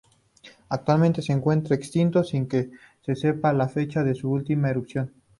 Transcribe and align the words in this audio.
Actualmente 0.69 1.21
se 1.21 1.31
encuentra 1.31 1.75
extinto, 1.75 2.23
sin 2.23 2.47
que 2.47 2.71
se 3.05 3.15
sepa 3.15 3.53
la 3.53 3.69
fecha 3.69 4.03
de 4.03 4.15
su 4.15 4.31
última 4.31 4.67
erupción. 4.71 5.13